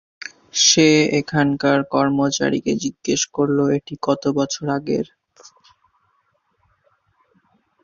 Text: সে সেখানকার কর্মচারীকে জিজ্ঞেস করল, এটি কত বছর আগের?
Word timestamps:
সে 0.61 0.87
সেখানকার 1.11 1.79
কর্মচারীকে 1.93 2.73
জিজ্ঞেস 2.83 3.21
করল, 3.35 3.57
এটি 3.77 3.93
কত 4.01 4.23
বছর 4.37 4.65
আগের? 4.77 5.05